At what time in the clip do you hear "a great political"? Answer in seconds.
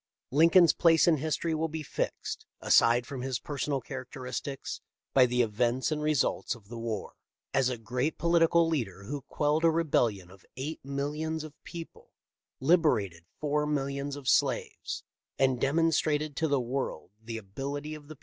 7.69-8.67